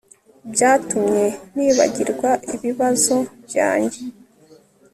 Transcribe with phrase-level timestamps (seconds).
[0.53, 1.25] Byatumye
[1.55, 3.15] nibagirwa ibibazo
[3.45, 3.99] byanjye